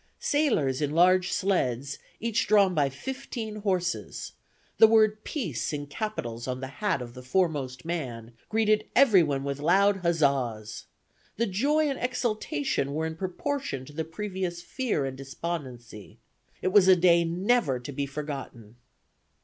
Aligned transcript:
Sailors 0.17 0.81
in 0.81 0.89
large 0.95 1.31
sleds, 1.31 1.99
each 2.19 2.47
drawn 2.47 2.73
by 2.73 2.89
fifteen 2.89 3.57
horses, 3.57 4.31
the 4.79 4.87
word 4.87 5.23
'Peace' 5.23 5.73
in 5.73 5.85
capitals 5.85 6.47
on 6.47 6.59
the 6.59 6.65
hat 6.81 7.03
of 7.03 7.13
the 7.13 7.21
foremost 7.21 7.85
man, 7.85 8.33
greeted 8.49 8.87
everyone 8.95 9.43
with 9.43 9.59
loud 9.59 9.97
huzzas. 9.97 10.85
The 11.37 11.45
joy 11.45 11.87
and 11.87 11.99
exultation 11.99 12.95
were 12.95 13.05
in 13.05 13.15
proportion 13.15 13.85
to 13.85 13.93
the 13.93 14.03
previous 14.03 14.63
fear 14.63 15.05
and 15.05 15.15
despondency. 15.15 16.17
It 16.63 16.69
was 16.69 16.87
a 16.87 16.95
day 16.95 17.23
never 17.23 17.79
to 17.79 17.91
be 17.91 18.07
forgotten." 18.07 18.77